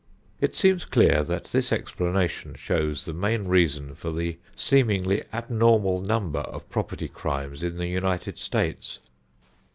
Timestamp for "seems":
0.55-0.83